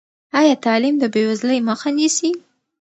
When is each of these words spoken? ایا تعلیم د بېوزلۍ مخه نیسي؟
ایا 0.39 0.55
تعلیم 0.65 0.95
د 0.99 1.03
بېوزلۍ 1.13 1.59
مخه 1.69 1.89
نیسي؟ 1.97 2.29